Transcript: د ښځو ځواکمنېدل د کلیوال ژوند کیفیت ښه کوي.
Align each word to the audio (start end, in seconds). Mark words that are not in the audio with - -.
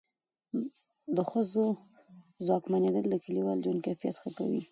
د 1.15 1.17
ښځو 1.29 1.65
ځواکمنېدل 2.45 3.05
د 3.09 3.15
کلیوال 3.23 3.57
ژوند 3.63 3.83
کیفیت 3.87 4.15
ښه 4.21 4.29
کوي. 4.37 4.59